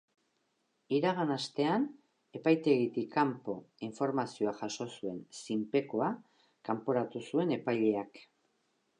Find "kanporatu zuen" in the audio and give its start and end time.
6.71-7.53